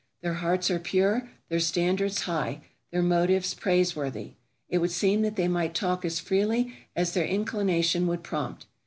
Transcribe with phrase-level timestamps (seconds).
[0.21, 4.31] Their hearts are pure, their standards high, their motives praiseworthy.
[4.67, 8.65] It would seem that they might talk as freely as their inclination would prompt.